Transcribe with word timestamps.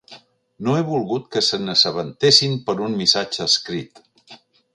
No 0.67 0.77
he 0.77 0.85
volgut 0.87 1.27
que 1.35 1.43
se 1.47 1.59
n'assabentessin 1.65 2.57
per 2.71 2.77
un 2.87 2.97
missatge 3.03 3.47
escrit. 3.49 4.03